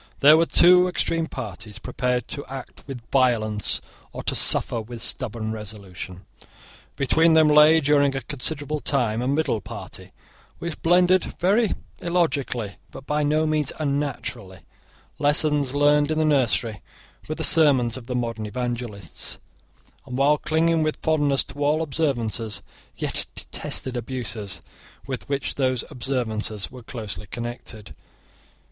[0.21, 3.81] There were two extreme parties, prepared to act with violence
[4.11, 6.25] or to suffer with stubborn resolution.
[6.95, 10.11] Between them lay, during a considerable time, a middle party,
[10.57, 14.61] which blended, very illogically, but by no means unnaturally,
[15.19, 16.81] lessons learned in the nursery
[17.27, 19.37] with the sermons of the modern evangelists,
[20.07, 22.63] and, while clinging with fondness to all observances,
[22.97, 24.61] yet detested abuses
[25.05, 27.95] with which those observances were closely connected.